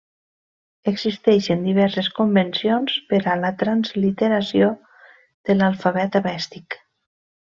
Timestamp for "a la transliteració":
3.33-4.73